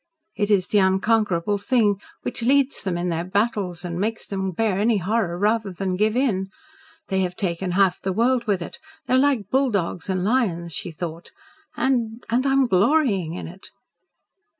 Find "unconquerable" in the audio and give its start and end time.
0.79-1.59